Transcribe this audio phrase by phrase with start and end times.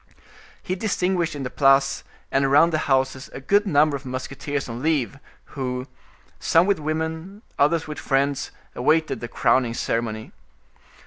[0.63, 4.81] He distinguished in the Place and around the houses a good number of musketeers on
[4.81, 5.19] leave,
[5.53, 5.85] who,
[6.39, 10.31] some with women, others with friends, awaited the crowning ceremony.